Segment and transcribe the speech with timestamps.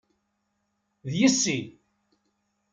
[1.09, 1.59] D yessi!